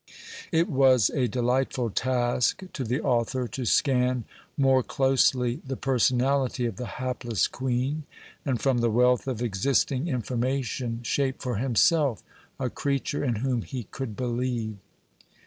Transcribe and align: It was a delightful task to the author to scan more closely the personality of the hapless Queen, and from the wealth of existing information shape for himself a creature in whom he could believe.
It 0.51 0.67
was 0.67 1.11
a 1.11 1.27
delightful 1.27 1.91
task 1.91 2.63
to 2.73 2.83
the 2.83 3.01
author 3.03 3.47
to 3.49 3.65
scan 3.65 4.23
more 4.57 4.81
closely 4.81 5.61
the 5.63 5.77
personality 5.77 6.65
of 6.65 6.77
the 6.77 6.87
hapless 6.97 7.47
Queen, 7.47 8.05
and 8.43 8.59
from 8.59 8.79
the 8.79 8.89
wealth 8.89 9.27
of 9.27 9.43
existing 9.43 10.07
information 10.07 11.03
shape 11.03 11.39
for 11.39 11.57
himself 11.57 12.23
a 12.59 12.67
creature 12.71 13.23
in 13.23 13.35
whom 13.45 13.61
he 13.61 13.83
could 13.91 14.15
believe. 14.15 14.77